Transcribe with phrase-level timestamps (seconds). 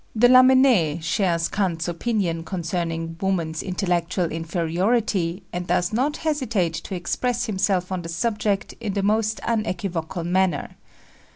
[0.17, 7.45] De Lamennais shares Kant's opinion concerning woman's intellectual inferiority and does not hesitate to express
[7.45, 10.75] himself on the subject in the most unequivocal manner.